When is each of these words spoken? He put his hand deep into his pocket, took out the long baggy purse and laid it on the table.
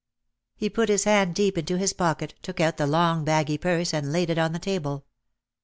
He 0.55 0.67
put 0.67 0.89
his 0.89 1.03
hand 1.03 1.35
deep 1.35 1.59
into 1.59 1.77
his 1.77 1.93
pocket, 1.93 2.33
took 2.41 2.59
out 2.59 2.77
the 2.77 2.87
long 2.87 3.23
baggy 3.23 3.59
purse 3.59 3.93
and 3.93 4.11
laid 4.11 4.31
it 4.31 4.39
on 4.39 4.51
the 4.51 4.57
table. 4.57 5.05